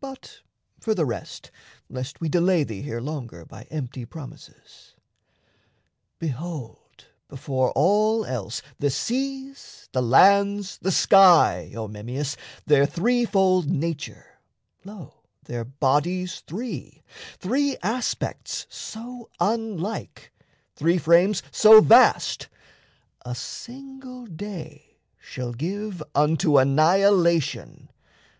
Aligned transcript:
But 0.00 0.40
for 0.80 0.92
the 0.92 1.04
rest, 1.04 1.52
lest 1.88 2.20
we 2.20 2.28
delay 2.28 2.64
thee 2.64 2.82
here 2.82 3.00
Longer 3.00 3.44
by 3.44 3.62
empty 3.70 4.04
promises 4.04 4.96
behold, 6.18 7.06
Before 7.28 7.70
all 7.76 8.24
else, 8.24 8.60
the 8.80 8.90
seas, 8.90 9.88
the 9.92 10.02
lands, 10.02 10.78
the 10.78 10.90
sky: 10.90 11.72
O 11.76 11.86
Memmius, 11.86 12.36
their 12.66 12.86
threefold 12.86 13.70
nature, 13.70 14.40
lo, 14.84 15.22
Their 15.44 15.64
bodies 15.64 16.40
three, 16.48 17.04
three 17.38 17.76
aspects 17.84 18.66
so 18.68 19.30
unlike, 19.38 20.32
Three 20.74 20.98
frames 20.98 21.40
so 21.52 21.80
vast, 21.80 22.48
a 23.24 23.36
single 23.36 24.26
day 24.26 24.98
shall 25.20 25.52
give 25.52 26.02
Unto 26.16 26.58
annihilation! 26.58 27.90